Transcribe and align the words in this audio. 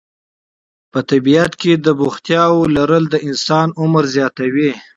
په 0.91 0.99
طبیعت 1.09 1.51
کې 1.61 1.73
د 1.85 1.87
بوختیاوو 1.99 2.59
لرل 2.75 3.03
د 3.09 3.15
انسان 3.27 3.67
عمر 3.81 4.03
زیاتوي. 4.15 4.71